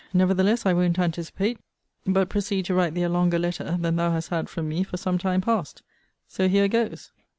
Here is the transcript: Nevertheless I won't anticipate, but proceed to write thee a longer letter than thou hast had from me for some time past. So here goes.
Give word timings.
Nevertheless 0.15 0.65
I 0.65 0.73
won't 0.73 0.97
anticipate, 0.97 1.59
but 2.07 2.27
proceed 2.27 2.65
to 2.65 2.73
write 2.73 2.95
thee 2.95 3.03
a 3.03 3.07
longer 3.09 3.37
letter 3.37 3.77
than 3.79 3.97
thou 3.97 4.09
hast 4.09 4.29
had 4.29 4.49
from 4.49 4.67
me 4.67 4.81
for 4.83 4.97
some 4.97 5.19
time 5.19 5.41
past. 5.41 5.83
So 6.27 6.47
here 6.49 6.67
goes. 6.67 7.11